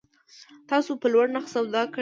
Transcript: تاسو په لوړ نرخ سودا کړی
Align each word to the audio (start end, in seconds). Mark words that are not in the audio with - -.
تاسو 0.69 0.91
په 1.01 1.07
لوړ 1.13 1.25
نرخ 1.35 1.45
سودا 1.53 1.81
کړی 1.85 1.89